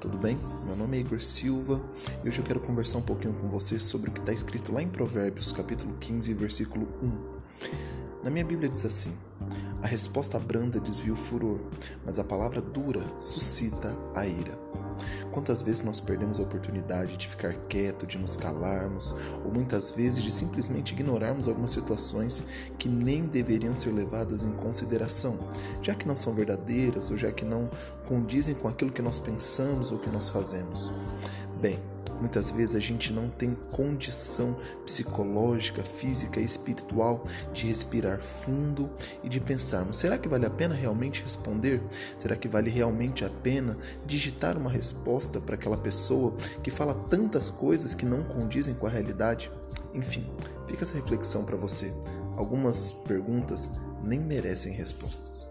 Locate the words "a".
9.80-9.86, 12.18-12.24, 14.14-14.26, 16.38-16.42, 32.74-32.80, 40.46-40.50, 43.24-43.30, 48.86-48.90